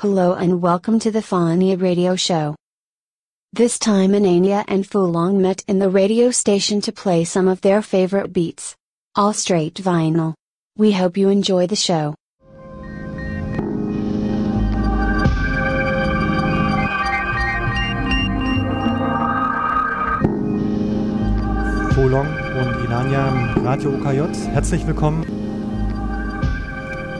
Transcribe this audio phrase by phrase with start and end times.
[0.00, 2.54] Hello and welcome to the Fonia Radio Show.
[3.52, 7.82] This time Anania and Fulong met in the radio station to play some of their
[7.82, 8.76] favorite beats.
[9.16, 10.34] All straight vinyl.
[10.76, 12.14] We hope you enjoy the show.
[21.96, 24.46] Fulong und Inania im Radio OKJ.
[24.52, 25.24] Herzlich willkommen.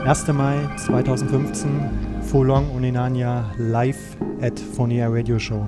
[0.05, 0.27] 1.
[0.29, 3.97] Mai 2015 Fulong und Inania live
[4.43, 5.65] at Fonia Radio Show.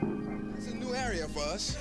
[0.00, 0.04] A
[0.76, 1.76] new area for us.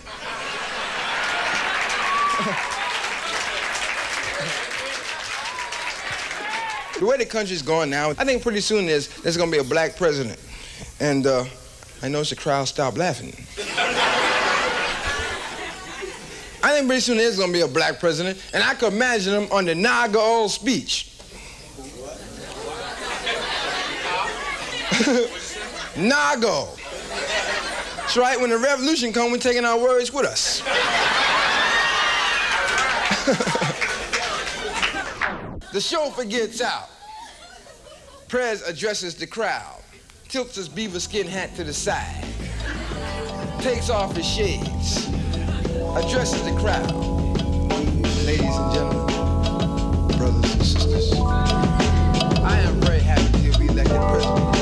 [6.99, 9.61] the way the country's going now, I think pretty soon there's, there's going to be
[9.61, 10.39] a black president.
[10.99, 11.45] And uh,
[12.01, 13.27] I noticed the crowd stopped laughing.
[16.63, 19.43] I think pretty soon there's going to be a black president, and I could imagine
[19.43, 21.13] him on the Naga old speech.
[25.93, 26.75] Nago.
[27.97, 30.61] That's right, when the revolution comes, we're taking our words with us.
[35.71, 36.89] the chauffeur gets out.
[38.27, 39.83] Prez addresses the crowd,
[40.29, 42.25] tilts his beaver skin hat to the side,
[43.59, 45.05] takes off his shades,
[45.95, 46.91] addresses the crowd.
[48.25, 54.56] Ladies and gentlemen, brothers and sisters, I am very happy to be elected president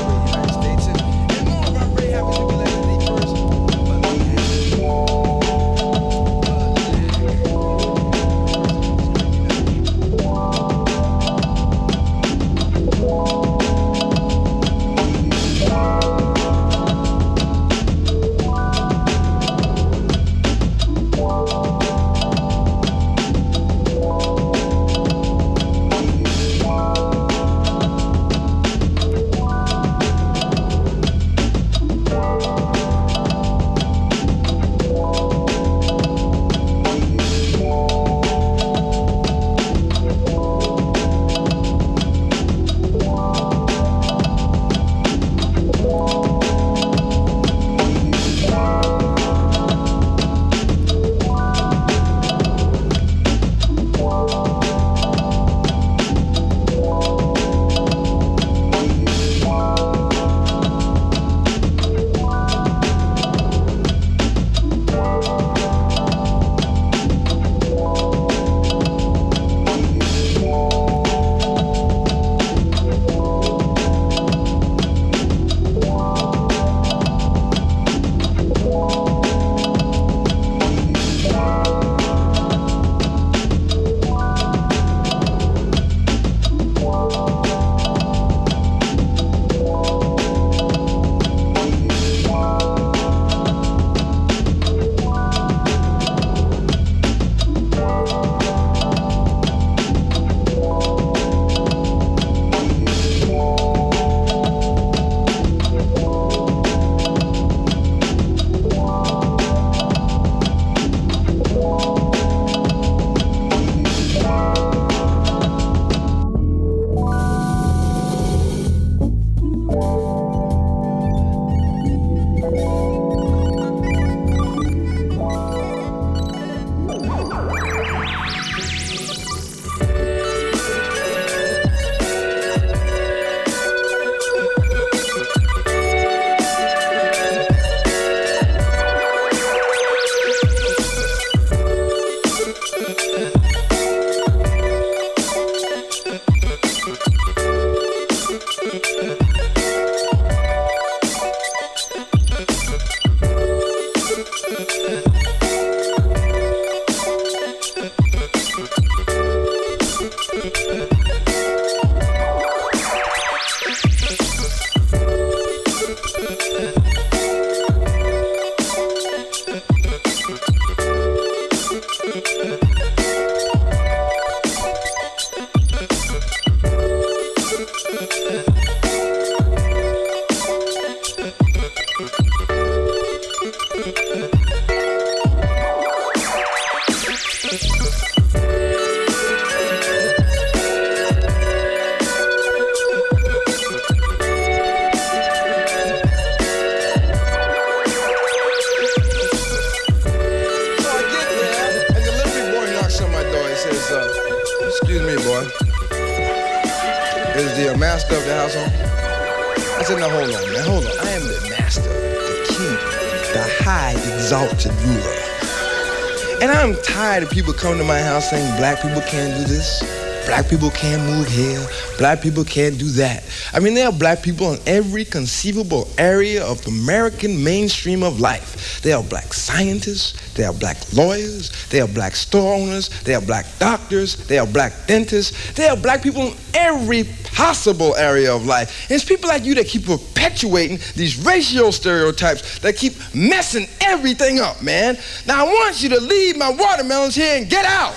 [217.76, 219.82] coming to my house saying black people can't do this,
[220.24, 221.62] black people can't move here,
[221.98, 223.22] black people can't do that.
[223.52, 228.18] I mean, there are black people in every conceivable area of the American mainstream of
[228.18, 228.80] life.
[228.80, 233.24] There are black scientists, there are black lawyers, there are black store owners, there are
[233.24, 238.46] black doctors, there are black dentists, there are black people in every possible area of
[238.46, 238.86] life.
[238.88, 243.65] And it's people like you that keep perpetuating these racial stereotypes that keep messing
[243.96, 244.98] everything up, man.
[245.26, 247.94] Now I want you to leave my watermelons here and get out.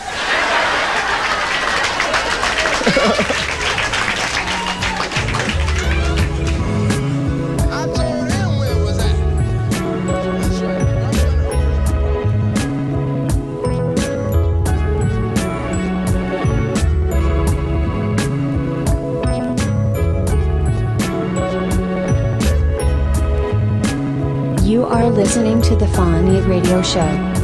[25.11, 27.38] listening to the Fonia Radio Show.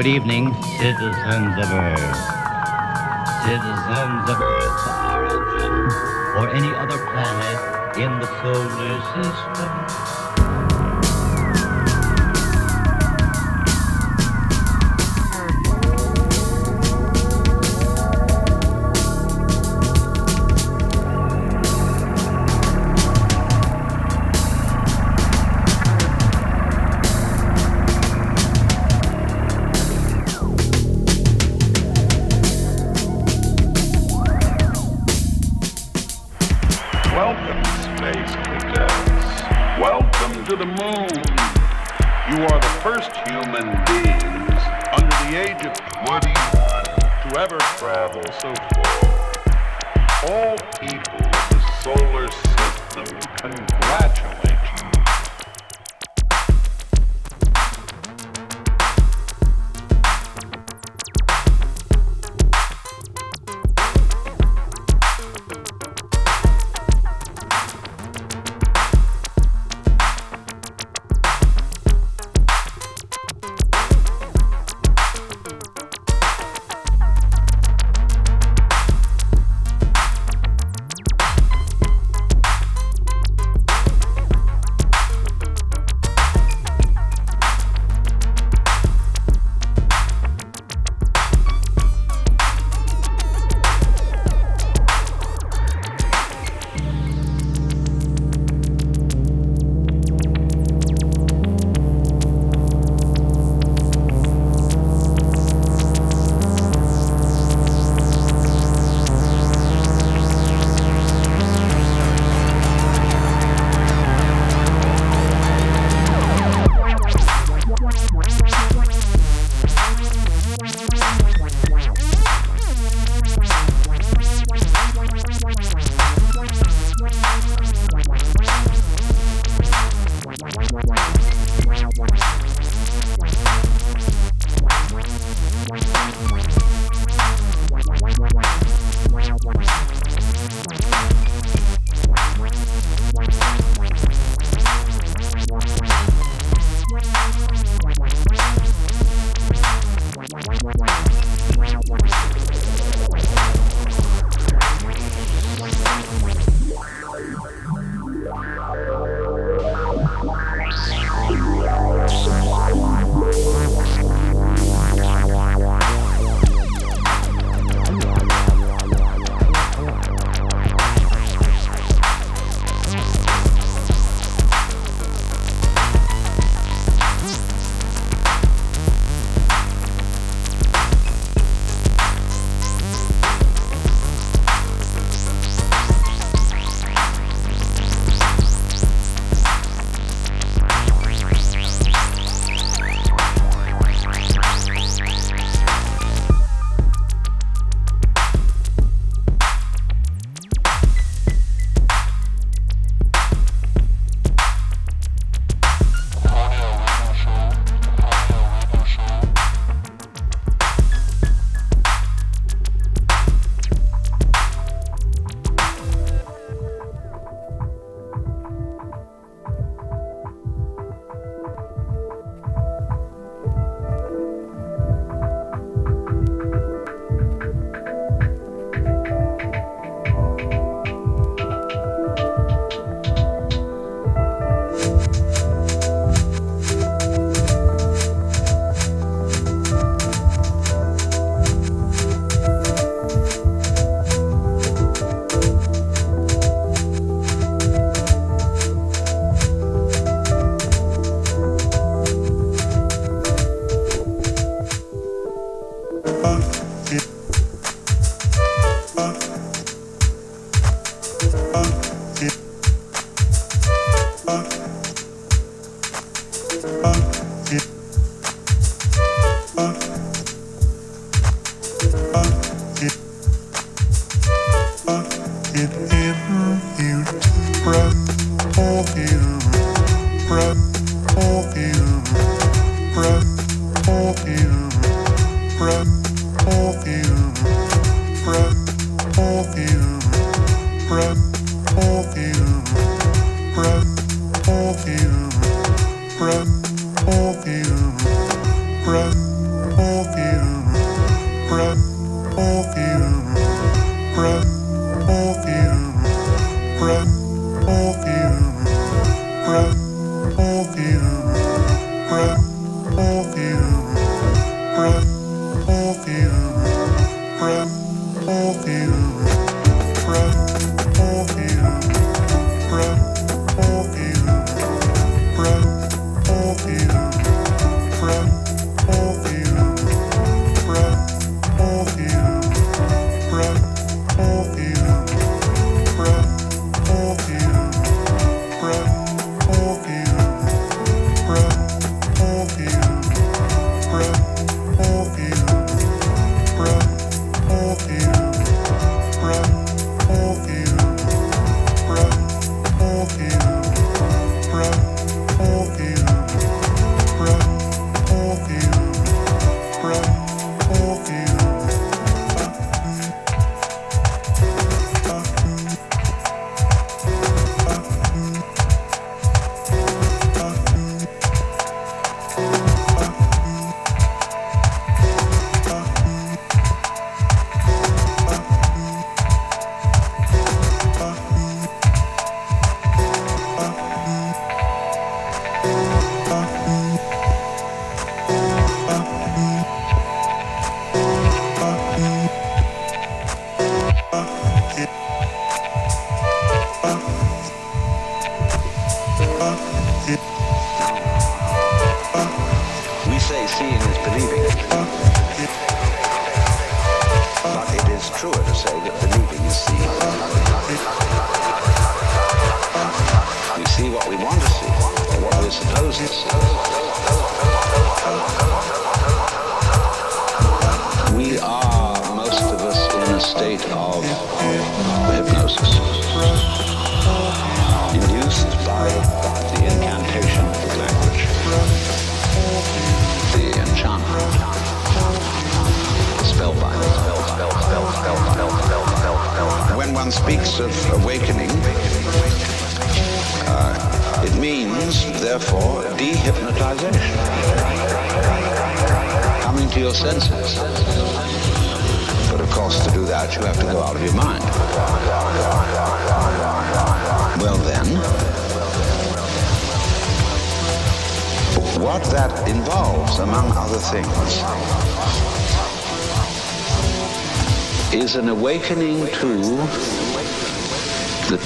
[0.00, 2.16] Good evening, citizens of Earth.
[3.44, 5.74] Citizens of Earth, origin,
[6.40, 10.09] or any other planet in the solar system.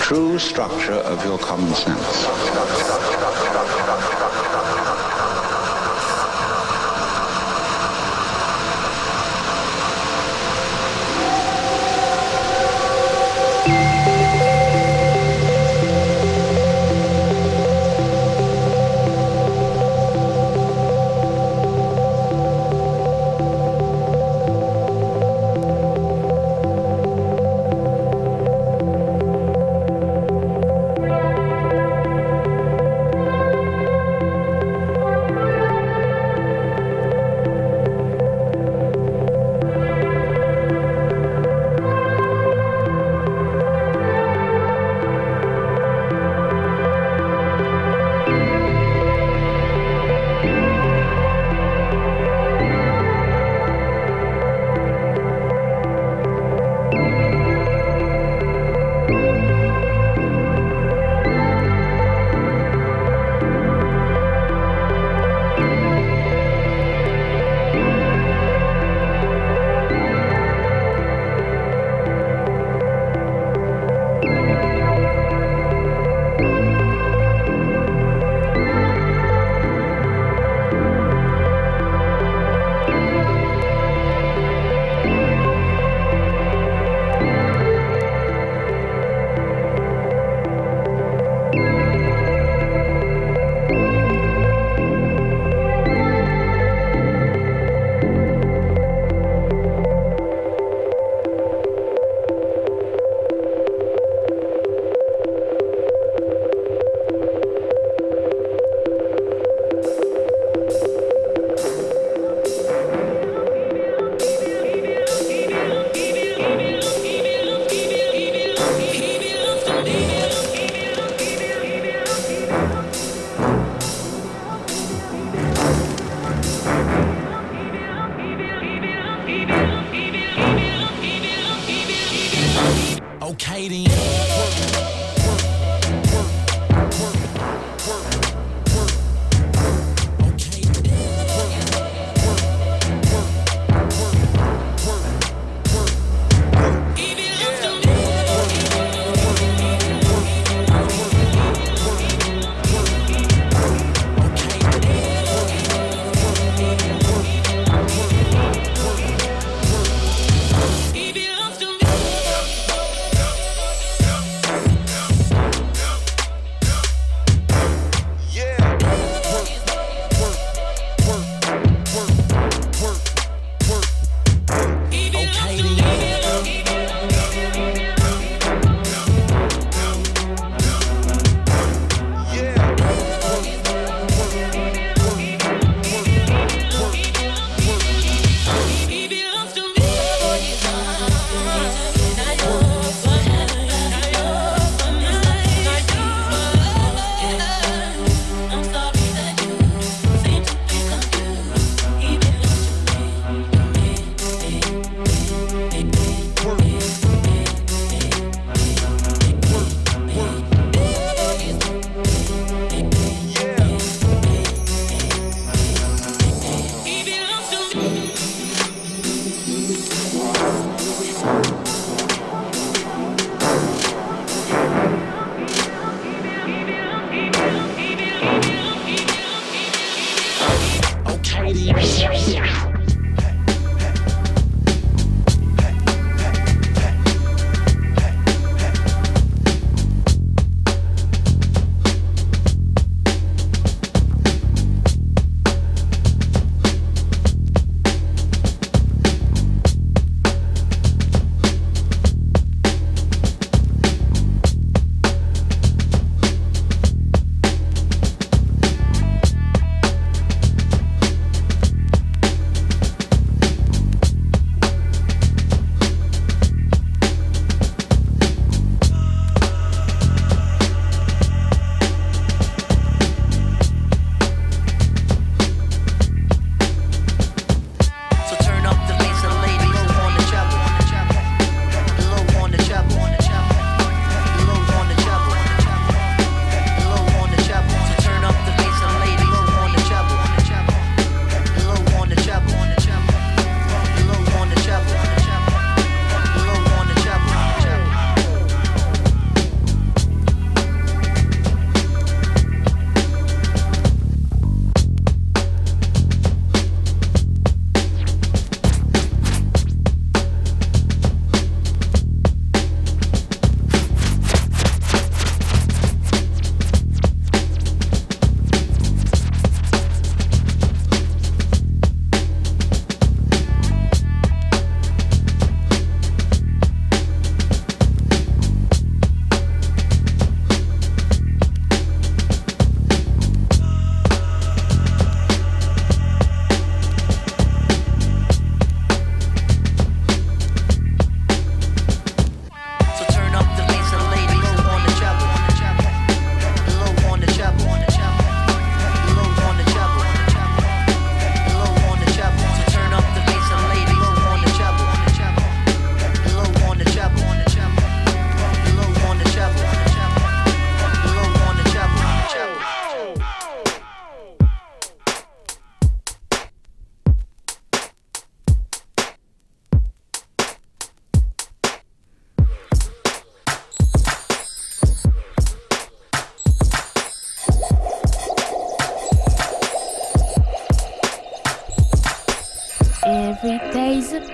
[0.04, 3.03] True structure of your common sense.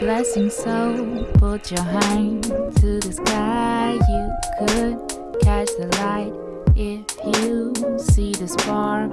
[0.00, 3.92] Blessing, so put your hand to the sky.
[3.92, 6.32] You could catch the light
[6.74, 7.04] if
[7.40, 9.10] you see the spark.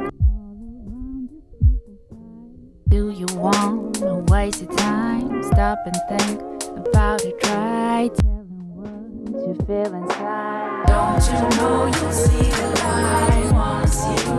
[2.88, 5.44] Do you want to waste your time?
[5.44, 6.42] Stop and think
[6.78, 7.40] about it.
[7.42, 10.86] Try telling what you feel inside.
[10.88, 14.34] Don't you know you see the light once you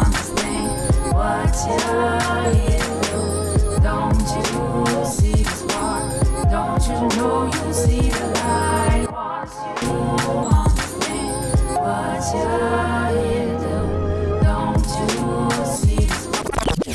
[0.00, 2.81] understand what you're here?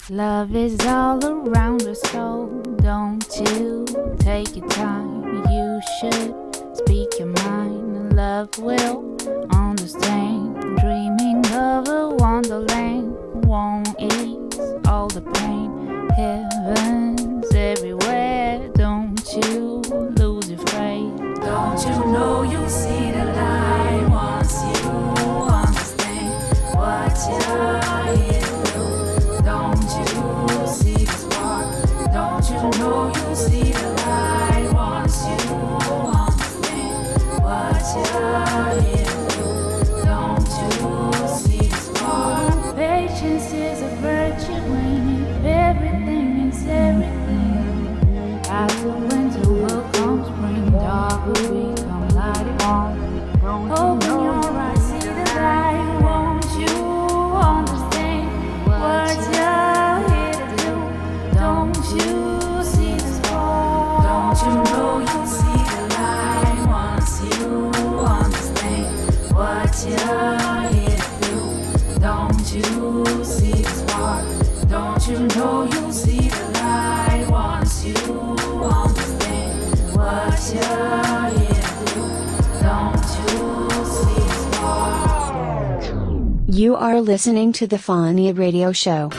[0.09, 3.85] Love is all around us, so don't you
[4.17, 5.23] take your time.
[5.47, 6.33] You should
[6.77, 8.15] speak your mind.
[8.15, 9.15] Love will
[9.51, 10.55] understand.
[10.79, 13.15] Dreaming of a wonderland
[13.45, 15.69] won't ease all the pain.
[16.15, 19.66] Heaven's everywhere you your faith.
[21.77, 22.69] Don't you know you
[33.35, 33.76] see
[86.57, 89.11] You are listening to the Fonia Radio Show.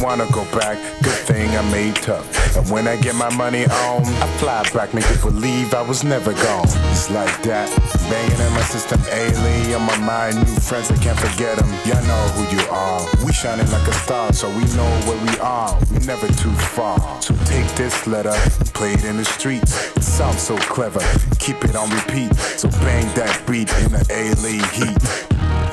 [0.00, 0.78] Wanna go back.
[1.02, 2.56] Good thing I made tough.
[2.56, 6.02] And when I get my money on, I fly back, make it believe I was
[6.02, 6.66] never gone.
[6.90, 7.68] It's like that,
[8.08, 10.36] banging in my system, alien on my mind.
[10.36, 11.68] New friends, I can't forget them.
[11.84, 13.00] Y'all know who you are.
[13.24, 15.78] We shining like a star, so we know where we are.
[15.92, 16.98] We never too far.
[17.22, 18.34] So take this letter,
[18.74, 19.96] play it in the streets.
[19.96, 21.00] It sounds so clever,
[21.38, 22.34] keep it on repeat.
[22.56, 25.20] So bang that beat in the alien heat.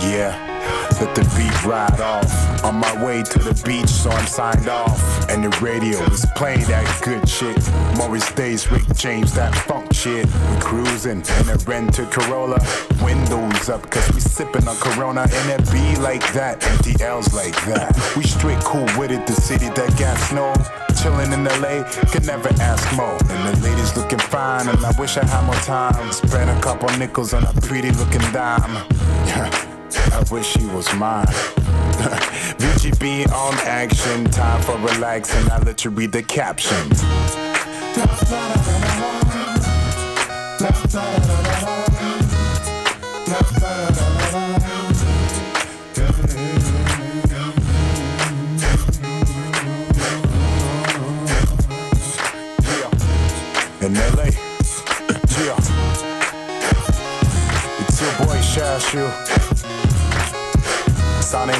[0.02, 0.57] Yeah.
[1.00, 2.64] Let the beat ride off.
[2.64, 5.30] On my way to the beach, so I'm signed off.
[5.30, 7.58] And the radio is playing that good shit.
[7.98, 10.26] Morris Days, Rick James, that funk shit.
[10.26, 12.60] We cruising in a rented Corolla.
[13.04, 15.28] Windows up, cause we sipping on Corona.
[15.32, 17.94] And it be like that, empty L's like that.
[18.18, 20.54] We straight cool with it, the city that got snow
[20.98, 23.18] chillin' in LA, could never ask more.
[23.30, 26.12] And the ladies looking fine, and I wish I had more time.
[26.12, 29.68] Spend a couple nickels on a pretty looking dime.
[30.18, 31.28] I wish he was mine.
[32.58, 35.48] VGB on action, time for relaxing.
[35.52, 37.04] I let you read the captions.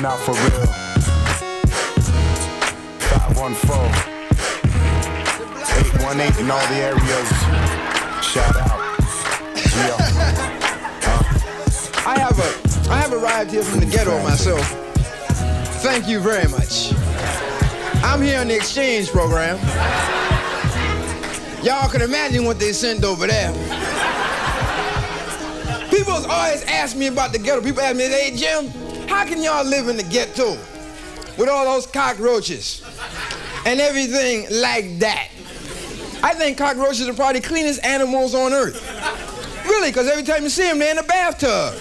[0.08, 0.66] Out for real.
[3.28, 3.92] 514
[6.00, 7.30] 818 in all the areas.
[8.24, 8.80] Shout out.
[9.76, 9.98] Yeah.
[12.06, 12.50] I have a
[12.90, 14.66] I have arrived here from the ghetto myself.
[15.84, 16.94] Thank you very much.
[18.02, 19.58] I'm here on the exchange program.
[21.64, 23.52] Y'all can imagine what they sent over there.
[25.90, 27.62] People always ask me about the ghetto.
[27.62, 28.72] People ask me, hey Jim,
[29.08, 30.58] how can y'all live in the ghetto
[31.38, 32.84] with all those cockroaches
[33.66, 35.30] and everything like that?
[36.24, 38.84] I think cockroaches are probably the cleanest animals on earth.
[39.66, 41.74] Really, because every time you see them, they're in the bathtub.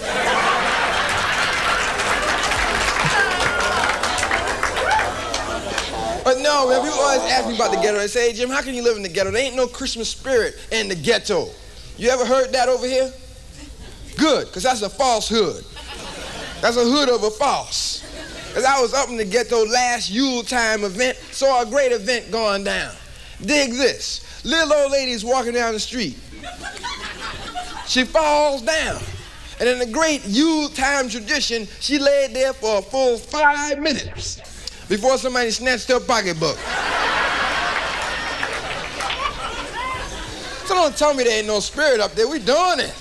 [6.23, 7.97] But no, man, people always ask me about the ghetto.
[7.99, 9.31] They say, hey, Jim, how can you live in the ghetto?
[9.31, 11.47] There ain't no Christmas spirit in the ghetto.
[11.97, 13.11] You ever heard that over here?
[14.17, 15.63] Good, because that's a falsehood.
[16.61, 18.03] That's a hood of a false.
[18.55, 22.31] As I was up in the ghetto last Yule time event, saw a great event
[22.31, 22.93] going down.
[23.45, 24.43] Dig this.
[24.43, 26.17] Little old lady's walking down the street.
[27.85, 28.99] She falls down.
[29.59, 34.37] And in the great Yule time tradition, she laid there for a full five minutes
[34.87, 36.57] before somebody snatched her pocketbook.
[40.65, 42.27] so don't tell me there ain't no spirit up there.
[42.27, 42.93] We doing it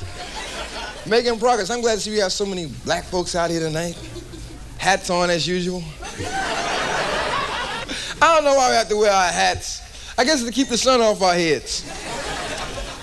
[1.09, 1.71] making progress.
[1.71, 3.97] I'm glad to see we have so many black folks out here tonight.
[4.79, 5.83] Hats on as usual.
[8.21, 9.83] I don't know why we have to wear our hats.
[10.19, 11.85] I guess to keep the sun off our heads.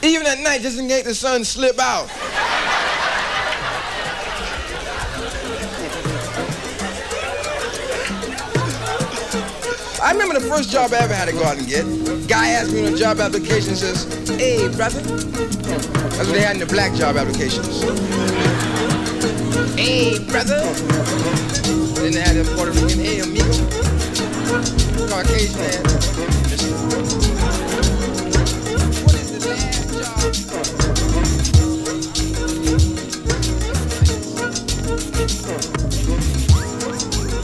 [0.02, 2.10] Even at night, just in case the sun slip out.
[10.04, 11.86] I remember the first job I ever had to go out and get.
[12.28, 15.00] Guy asked me on a job application, says, hey, brother.
[15.00, 17.84] That's what they had in the black job applications.
[19.76, 20.60] hey, brother.
[22.02, 23.48] Then they had the Puerto Rican, hey, amigo.
[25.08, 25.84] Caucasian man.
[29.06, 30.34] What is the last job?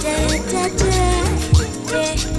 [0.04, 2.39] Da, da, da, yeah.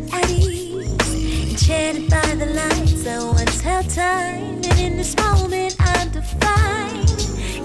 [0.13, 1.51] at ease.
[1.51, 4.61] Enchanted by the lights that once held time.
[4.63, 7.09] And in this moment, I'm defined.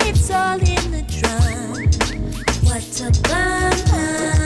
[0.09, 1.86] It's all in the drum.
[2.64, 4.45] What a bomb.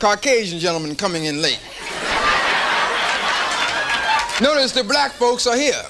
[0.00, 1.60] Caucasian gentleman coming in late.
[4.42, 5.82] Notice the black folks are here.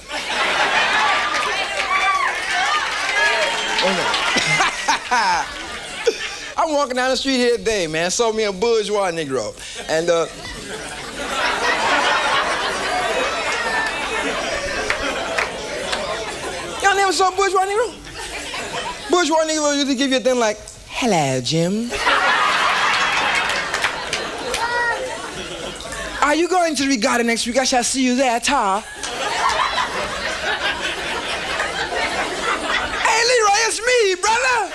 [3.79, 5.53] Oh no.
[6.57, 8.09] I'm walking down the street here today, man.
[8.09, 9.53] Saw me a bourgeois Negro.
[9.89, 10.27] And uh,
[16.81, 19.11] Y'all never saw bourgeois Negro?
[19.11, 21.89] Bourgeois Negro to give you a thing like, hello, Jim.
[26.27, 27.57] Are you going to the regatta next week?
[27.57, 28.81] I shall see you there, Tar.
[28.81, 28.87] hey,
[33.29, 34.73] Leroy, it's me, brother.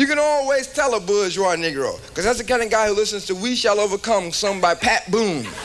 [0.00, 3.26] You can always tell a bourgeois Negro, because that's the kind of guy who listens
[3.26, 5.44] to We Shall Overcome, sung by Pat Boone.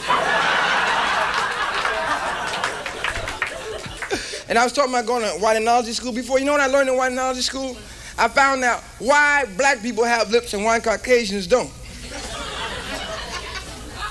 [4.47, 6.38] And I was talking about going to white school before.
[6.39, 7.78] You know what I learned in white school?
[8.17, 11.71] I found out why black people have lips and why Caucasians don't.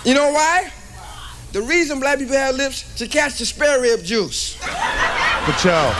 [0.04, 0.70] You know why?
[1.52, 4.58] The reason black people have lips to catch the spare rib juice.
[5.46, 5.94] But yo.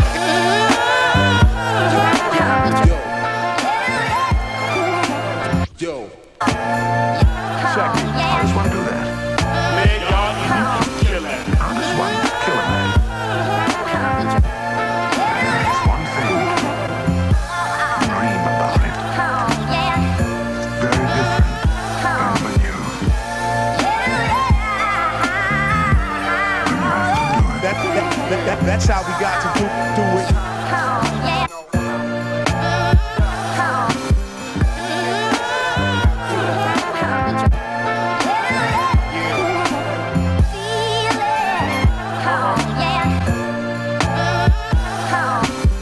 [28.75, 30.35] That's how we got to do, do it.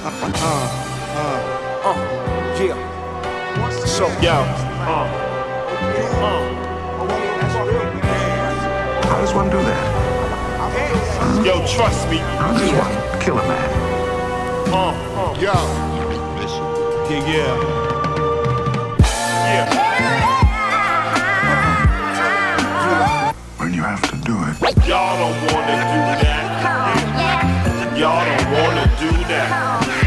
[0.05, 0.53] Uh, uh,
[1.85, 1.95] uh,
[2.59, 2.67] yeah.
[2.67, 3.63] Yeah.
[3.63, 4.72] What's the so, yo.
[11.75, 12.19] Trust me.
[12.21, 13.69] I just want to kill a man.
[14.73, 15.41] Uh, uh.
[15.41, 15.53] Yo.
[17.13, 17.27] Yeah,
[19.49, 19.67] yeah.
[23.59, 24.87] When you have to do it.
[24.87, 26.45] Y'all don't wanna do that.
[27.99, 30.02] Y'all don't wanna do that.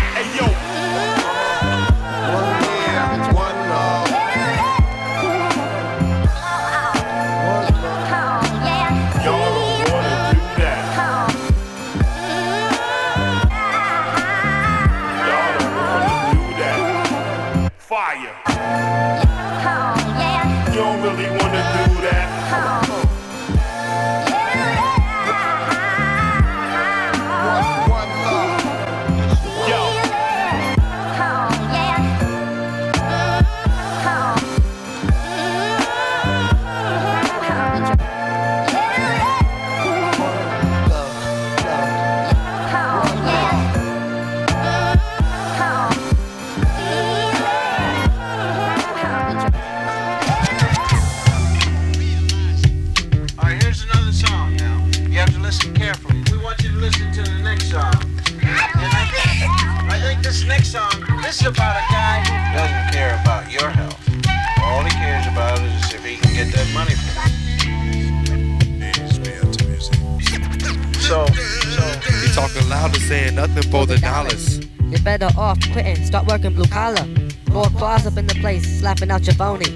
[76.06, 77.06] Start working blue collar.
[77.49, 79.70] More claws up in the place, slapping out your phony.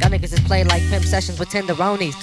[0.00, 2.16] Y'all niggas is play like pimp sessions with tenderonis.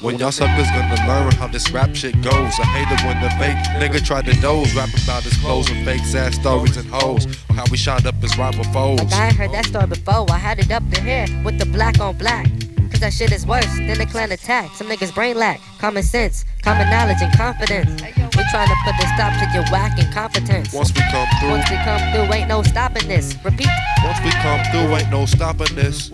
[0.00, 2.52] When y'all suckers gonna learn how this rap shit goes.
[2.60, 5.84] I hate it when the fake nigga try to doze, rapping about his clothes and
[5.84, 7.26] fake ass stories and hoes.
[7.48, 9.00] Or how we shot up his rival foes.
[9.00, 11.66] Like I ain't heard that story before, I had it up to here with the
[11.66, 12.46] black on black.
[12.90, 14.74] Cause that shit is worse than a Klan attack.
[14.76, 18.17] Some niggas brain lack, common sense, common knowledge and confidence.
[18.48, 20.72] We trying to put a stop to your whack incompetence.
[20.72, 23.36] Once we come through, Once we come through, ain't no stopping this.
[23.44, 23.68] Repeat.
[24.02, 26.10] once we come through, ain't no stopping this.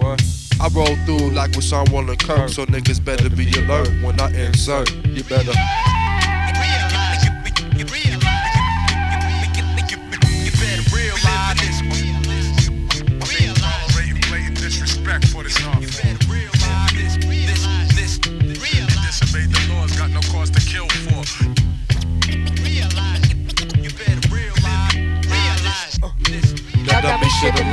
[0.60, 4.32] I roll through like with someone to Kirk, so niggas better be alert when I
[4.32, 4.92] insert.
[5.06, 5.52] You better.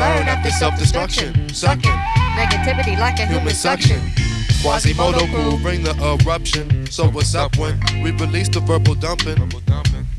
[0.01, 1.49] After self-destruction.
[1.49, 1.91] Sucking
[2.35, 3.99] negativity like a human suction.
[4.61, 6.85] Quasimodo cool, bring the eruption.
[6.87, 9.37] So what's up when we release the verbal dumping?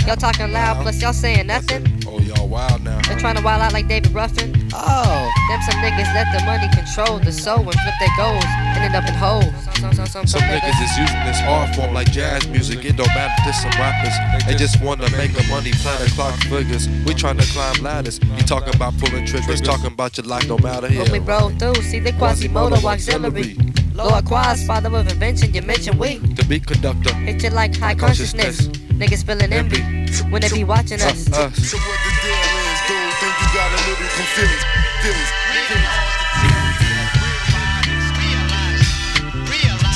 [0.06, 1.86] Y'all talking loud, plus y'all saying nothing.
[2.06, 2.91] Oh, y'all wild now.
[3.06, 4.68] They're trying to wild out like David Ruffin.
[4.72, 5.30] Oh.
[5.48, 8.94] Them some niggas let the money control the soul and flip their goals and end
[8.94, 9.52] up in holes.
[9.78, 12.84] Some, some, some, Some niggas is using this art form like jazz music.
[12.84, 14.46] It don't matter to some rappers.
[14.46, 16.88] They just wanna make a money, plan the clock figures.
[16.88, 18.20] We tryna climb ladders.
[18.22, 21.02] You talking about pulling triggers, talking about your life don't matter here.
[21.02, 23.56] When we roll through, see the Quasimodo auxiliary.
[23.94, 26.16] Lord Quas, father of invention, you mention we.
[26.18, 27.12] The beat conductor.
[27.14, 28.68] Hit you like high consciousness.
[28.68, 29.82] Niggas feeling envy
[30.30, 31.30] when they be watching us.
[31.30, 32.61] Uh, us.
[32.88, 34.66] Dude, think you got a little confused.
[35.02, 36.12] Feelings, feelings.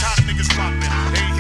[0.01, 0.80] Top niggas poppin',
[1.12, 1.37] they ain't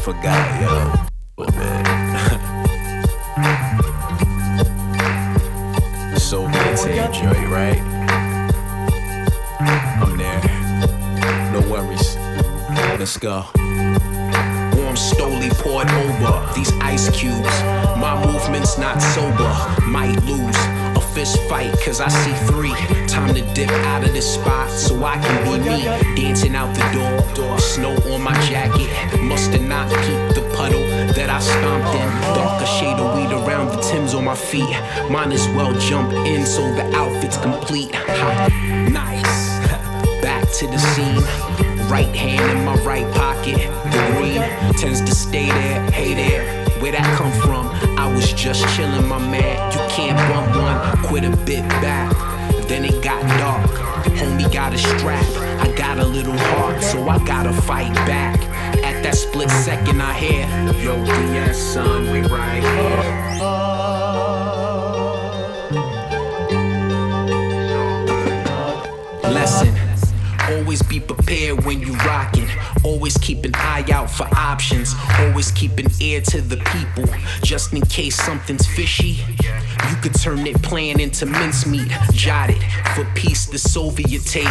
[0.00, 0.92] forgot, yo.
[1.36, 1.84] Oh man.
[6.16, 7.80] Soviet tape joint, right?
[10.00, 10.40] I'm there.
[11.52, 12.16] No worries.
[12.98, 13.44] Let's go.
[14.78, 17.62] Warm slowly poured over these ice cubes.
[18.00, 19.52] My movement's not sober,
[19.86, 22.74] might lose fist fight cause I see three.
[23.06, 25.84] Time to dip out of this spot so I can be me.
[26.16, 28.90] Dancing out the door, snow on my jacket.
[29.20, 32.34] Must have not keep the puddle that I stomped in.
[32.34, 34.76] Darker shade of weed around the Timbs on my feet.
[35.10, 37.92] Might as well jump in so the outfit's complete.
[37.92, 39.48] Nice.
[40.22, 41.22] Back to the scene.
[41.88, 43.56] Right hand in my right pocket.
[43.90, 44.42] The green
[44.78, 45.90] tends to stay there.
[45.90, 46.68] Hey there.
[46.80, 47.69] Where that come from?
[48.00, 49.72] I was just chillin', my man.
[49.72, 51.04] You can't bump one.
[51.04, 52.10] Quit a bit back.
[52.66, 53.70] Then it got dark.
[54.16, 55.22] Homie got a strap.
[55.60, 58.40] I got a little heart, so I gotta fight back.
[58.82, 60.46] At that split second, I hear,
[60.82, 63.30] Yo, DS, son, we right here.
[69.30, 69.74] Lesson.
[70.48, 72.48] Always be prepared when you rockin'.
[72.84, 74.94] Always keep an eye out for options.
[75.18, 77.12] Always keep an ear to the people.
[77.42, 79.22] Just in case something's fishy.
[79.88, 81.88] You could turn that plan into mincemeat.
[82.12, 82.62] Jot it
[82.94, 84.46] for peace, the Soviet tape.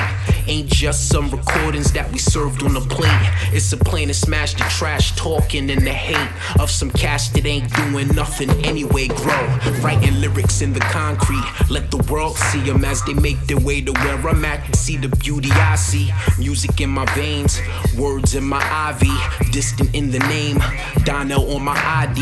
[0.47, 3.11] Ain't just some recordings that we served on a plate.
[3.53, 7.45] It's a plan to smash the trash talking and the hate of some cats that
[7.45, 9.07] ain't doing nothing anyway.
[9.07, 9.59] Grow.
[9.81, 11.43] Writing lyrics in the concrete.
[11.69, 14.65] Let the world see them as they make their way to where I'm at.
[14.65, 16.11] and See the beauty I see.
[16.37, 17.61] Music in my veins,
[17.97, 18.61] words in my
[18.91, 19.51] IV.
[19.51, 20.57] Distant in the name.
[21.03, 22.21] Donnell on my ID.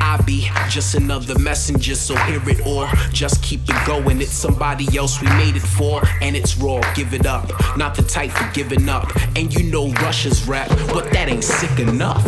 [0.00, 4.20] I be just another messenger, so hear or just keep it going.
[4.20, 6.80] It's somebody else we made it for, and it's raw.
[6.94, 7.50] Give it up.
[7.76, 9.10] Not the type for giving up.
[9.36, 12.24] And you know Russia's rap, but that ain't sick enough.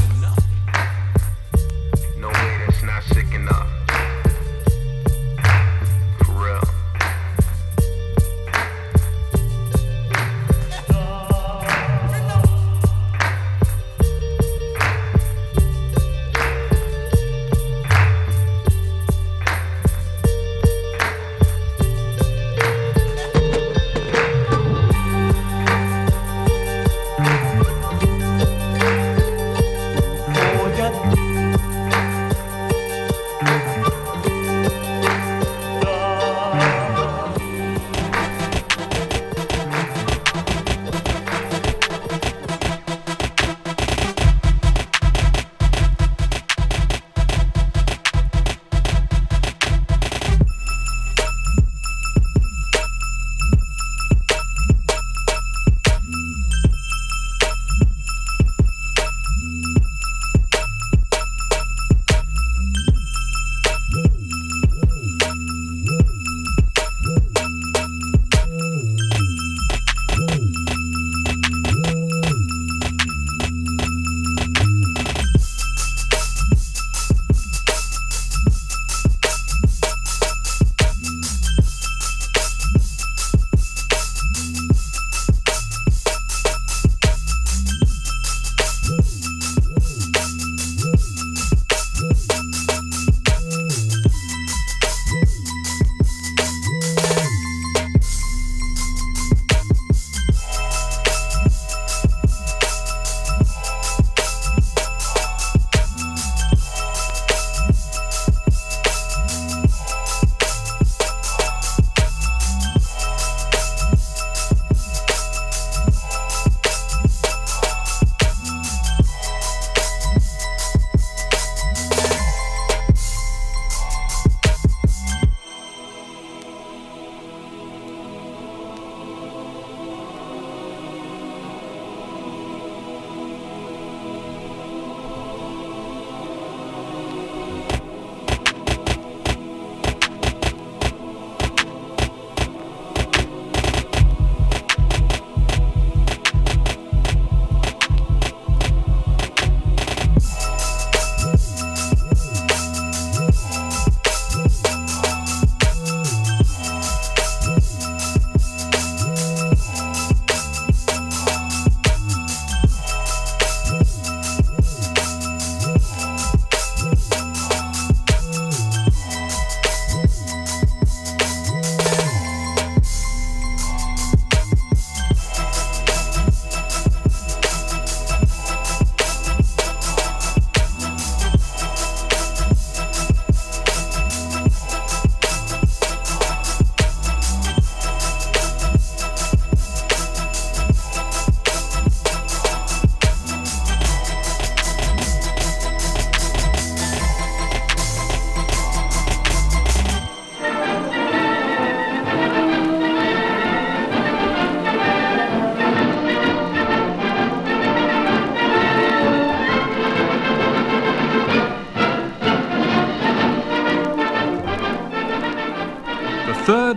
[2.19, 3.80] No way, that's not sick enough.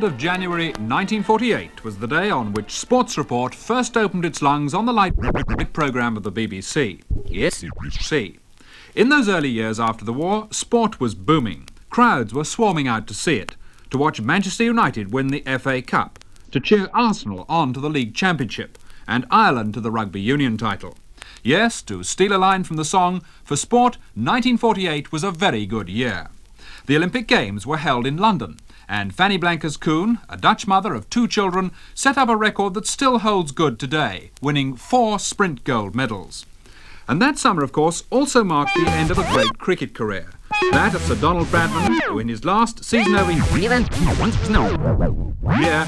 [0.03, 4.73] 3rd of January 1948 was the day on which Sports Report first opened its lungs
[4.73, 5.13] on the light
[5.71, 7.01] programme of the BBC.
[7.25, 8.37] Yes, BBC.
[8.95, 11.69] In those early years after the war, sport was booming.
[11.89, 13.55] Crowds were swarming out to see it,
[13.91, 16.19] to watch Manchester United win the FA Cup,
[16.51, 18.77] to cheer Arsenal on to the League Championship,
[19.07, 20.97] and Ireland to the Rugby Union title.
[21.43, 25.87] Yes, to steal a line from the song, for sport, 1948 was a very good
[25.87, 26.27] year.
[26.87, 31.09] The Olympic Games were held in London, and Fanny Blankers Koen, a Dutch mother of
[31.09, 35.95] two children, set up a record that still holds good today, winning four sprint gold
[35.95, 36.45] medals.
[37.07, 40.29] And that summer, of course, also marked the end of a great cricket career.
[40.71, 43.31] That of Sir Donald Bradman, who in his last season over
[45.43, 45.87] yeah,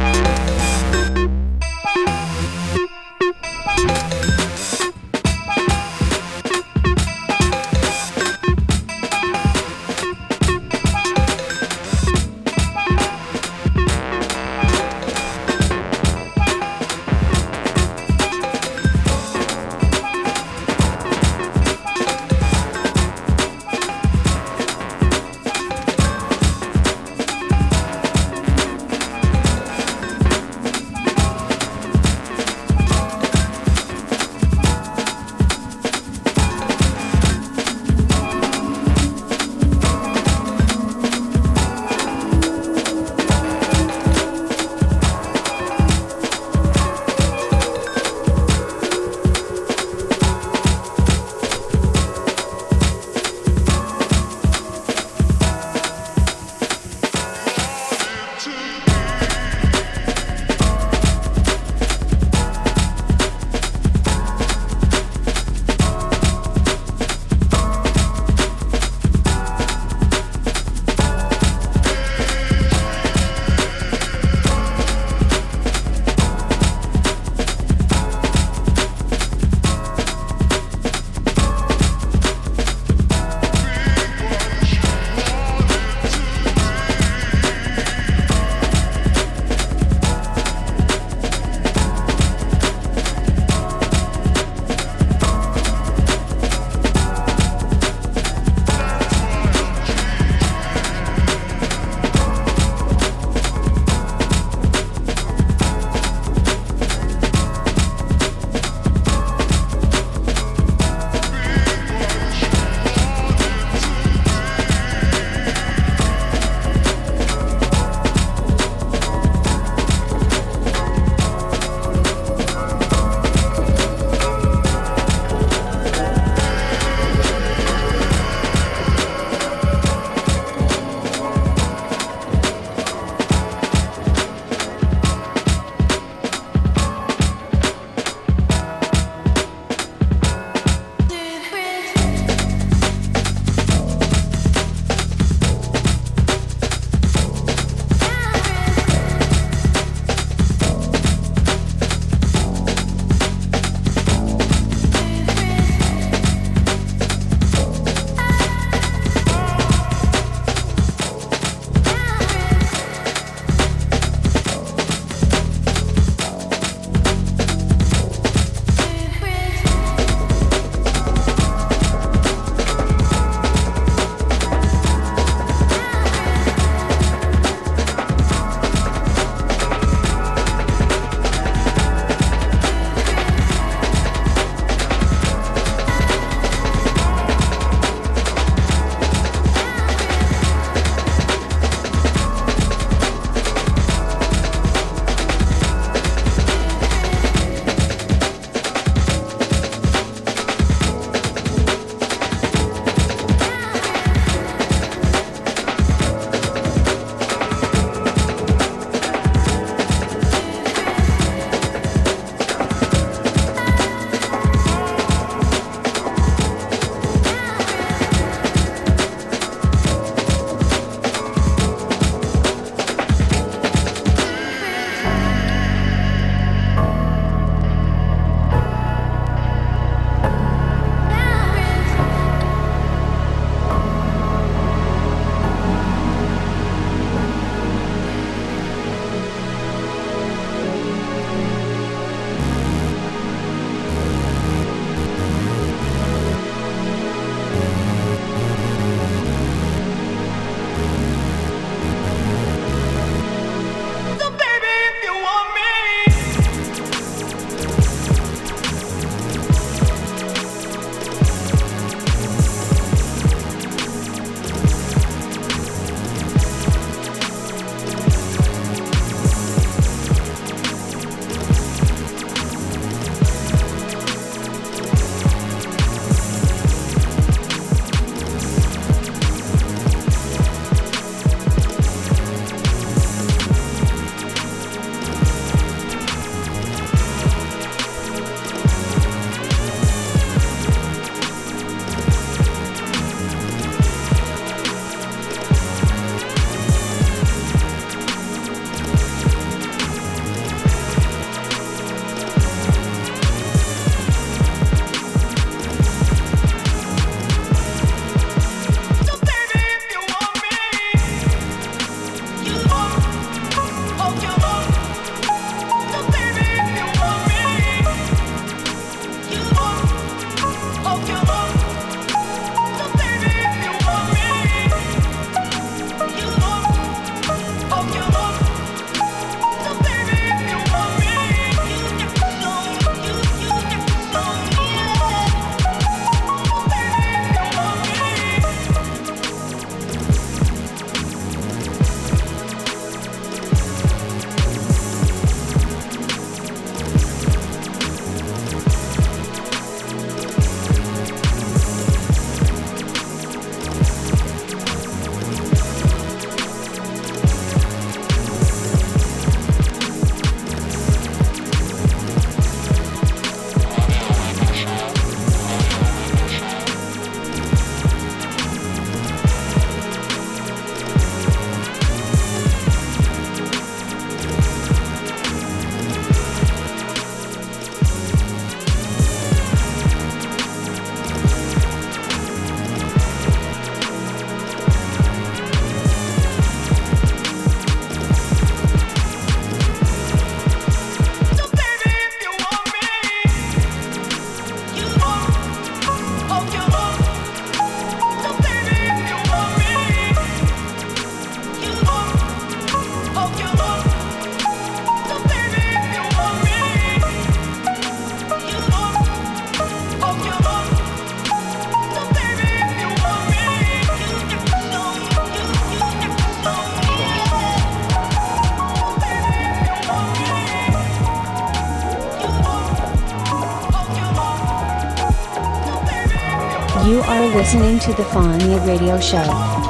[427.51, 429.60] Listening to the Fonia Radio Show.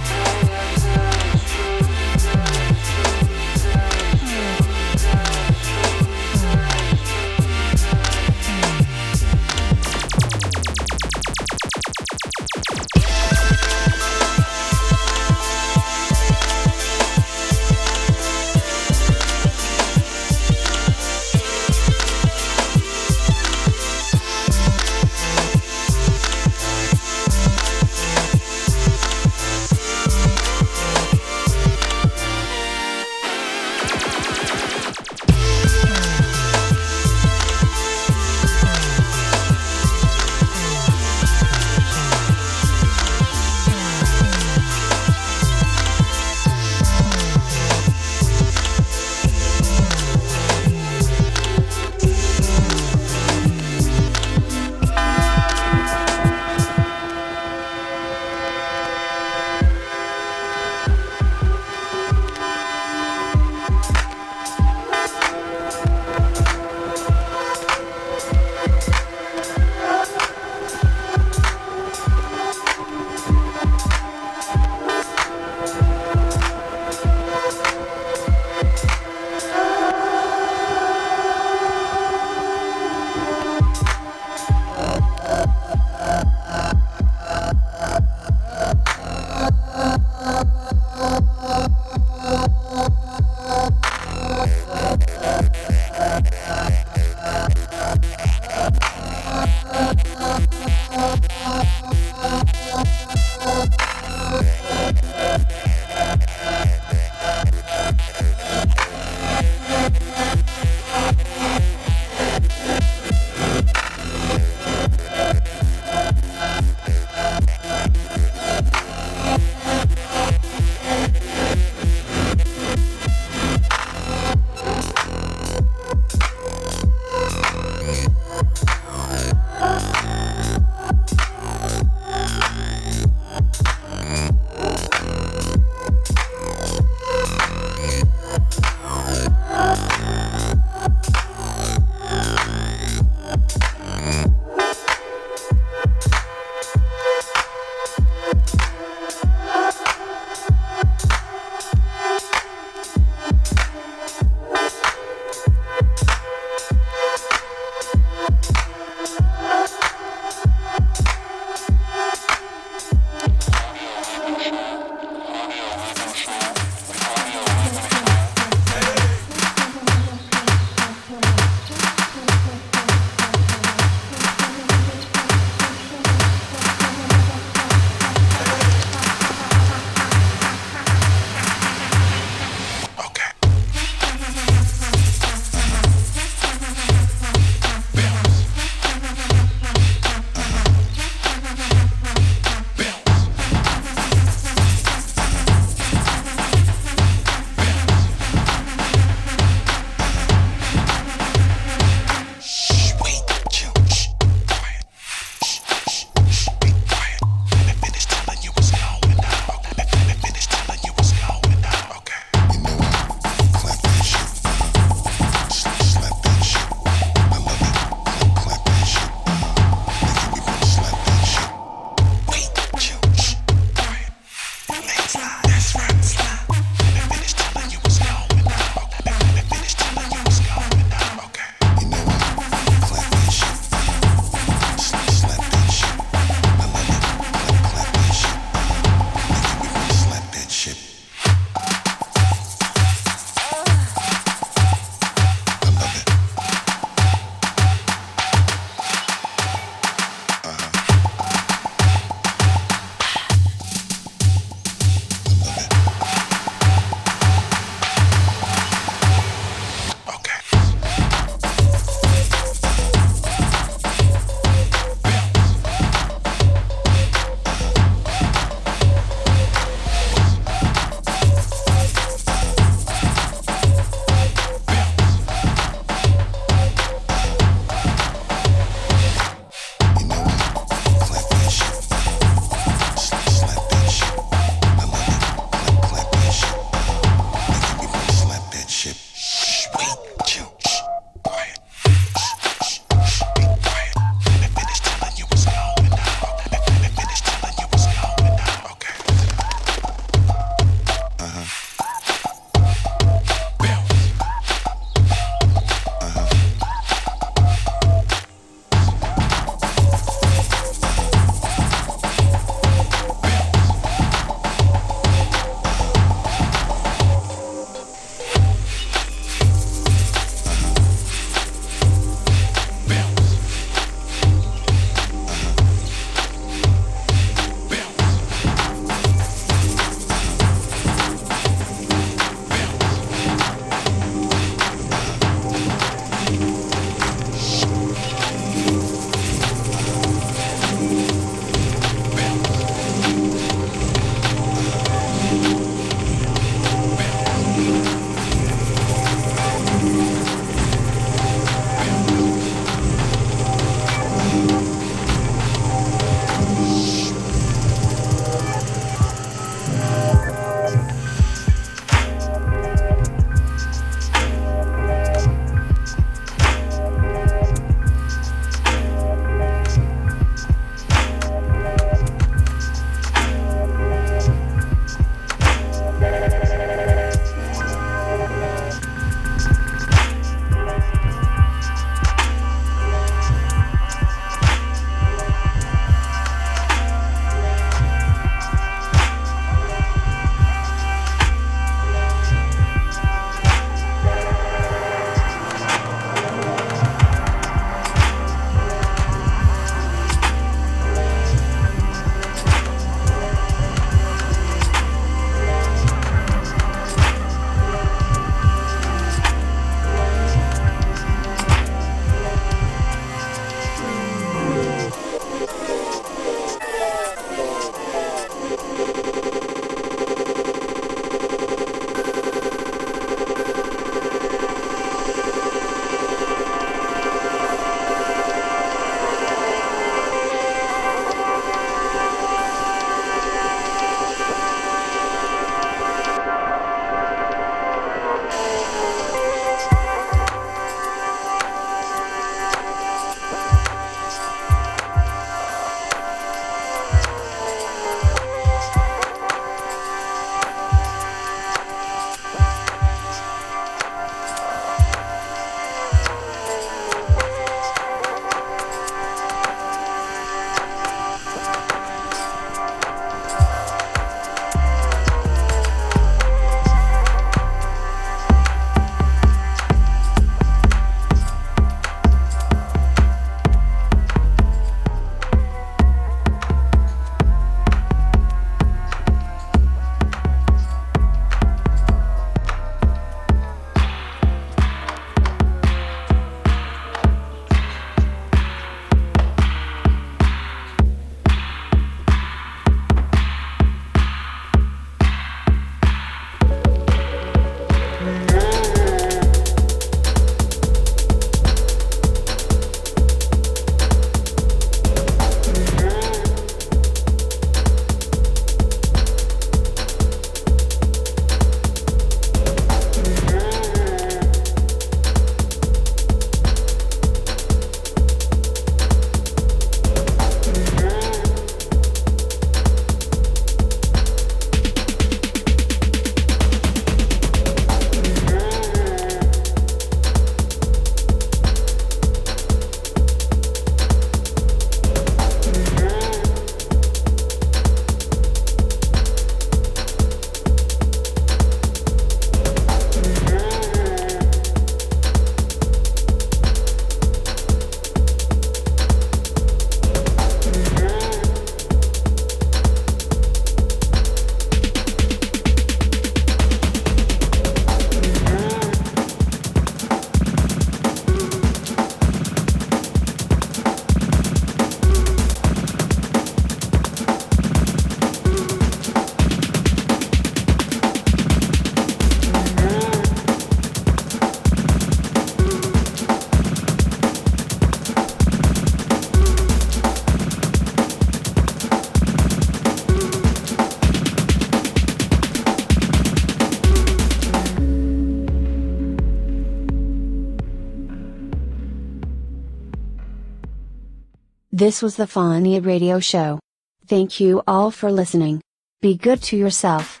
[594.61, 596.39] This was the Fonia Radio Show.
[596.85, 598.41] Thank you all for listening.
[598.79, 600.00] Be good to yourself.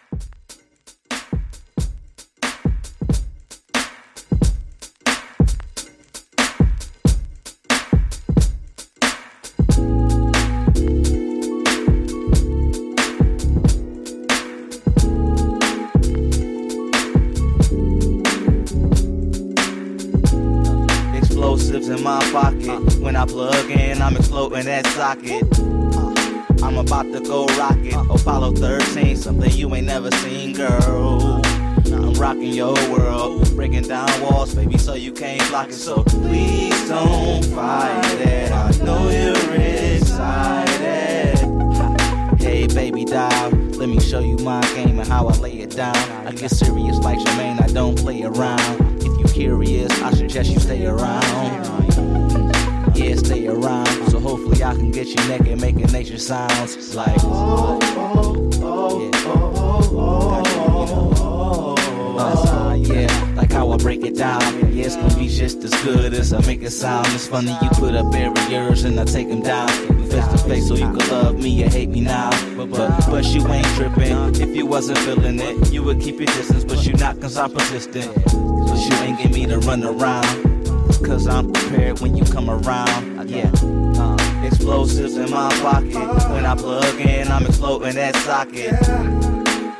[53.61, 53.87] Around.
[54.09, 57.17] So hopefully I can get you naked, making nature sounds like.
[57.23, 64.41] Oh, oh, oh, oh, oh, oh, uh, like how I break it down.
[64.73, 67.07] Yeah, it's gonna be just as good as I make it sound.
[67.07, 69.69] It's funny you put up barriers and I take them down.
[69.97, 72.29] We face to face so you can love me or hate me now.
[72.55, 74.41] But, but, but you ain't tripping.
[74.41, 77.51] If you wasn't feeling it, you would keep your distance, but you not cause I'm
[77.51, 78.13] persistent.
[78.15, 80.50] But you ain't get me to run around.
[80.99, 83.29] Cause I'm prepared when you come around.
[83.29, 83.51] Yeah.
[83.97, 86.29] Uh, explosives in my pocket.
[86.31, 88.73] When I plug in, I'm exploding that socket.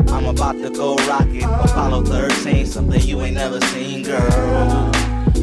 [0.10, 1.44] I'm about to go rocket.
[1.44, 4.92] Apollo 13, something you ain't never seen, girl.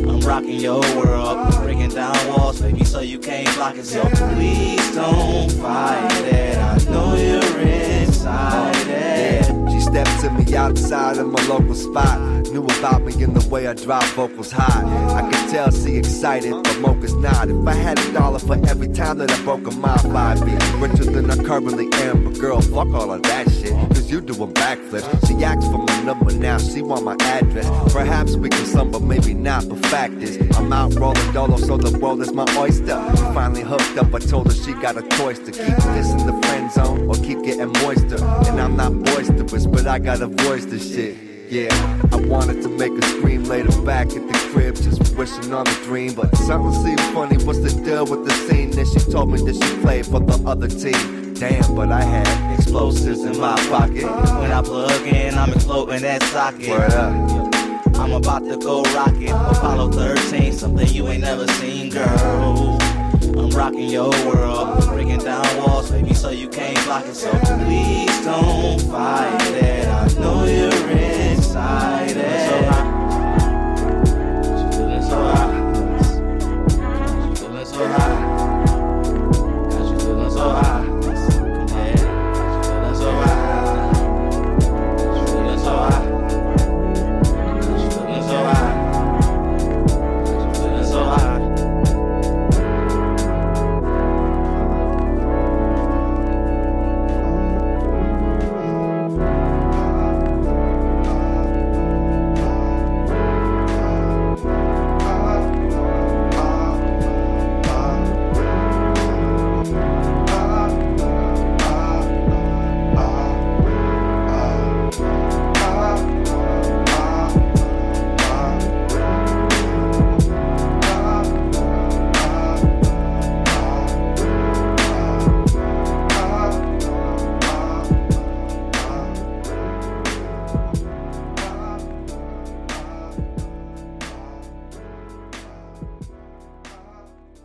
[0.09, 3.85] I'm rocking your world, breaking down walls, baby, so you can't block it.
[3.85, 6.59] So please don't fight it.
[6.59, 9.45] I know you're excited.
[9.73, 12.27] She stepped to me outside of my local spot.
[12.53, 14.83] Knew about me in the way I drive vocals high.
[15.15, 17.51] I could tell she excited, but Mocha's not.
[17.51, 20.53] If I had a dollar for every time that I broke a mile, I'd be
[20.79, 22.25] richer than I currently am.
[22.25, 25.29] But girl, fuck all of that shit, cause you doing backflips.
[25.29, 27.69] She asked for my number now, she want my address.
[27.93, 29.69] Perhaps we can some, but maybe not.
[29.69, 32.99] But fact is, I'm out rolling dolo, so the world is my oyster.
[33.35, 36.39] Finally hooked up, I told her she got a choice to keep this in the
[36.47, 38.25] friend zone or keep getting moister.
[38.49, 41.27] And I'm not boisterous, but I got a voice to shit.
[41.51, 41.73] Yeah,
[42.12, 45.73] I wanted to make her scream later back at the crib, just wishing on a
[45.85, 46.12] dream.
[46.12, 48.70] But something seemed funny, what's the deal with the scene?
[48.70, 51.33] Then she told me that she played for the other team.
[51.33, 54.05] Damn, but I had explosives in my pocket.
[54.41, 56.69] When I plug in, I'm exploding that socket.
[56.69, 57.55] Word up.
[57.97, 59.31] I'm about to go rocket.
[59.31, 62.77] Apollo 13, something you ain't never seen, girl.
[63.23, 67.15] I'm rocking your world, breaking down walls, baby, so you can't block it.
[67.15, 69.79] So please don't fight it.
[71.60, 72.77] I So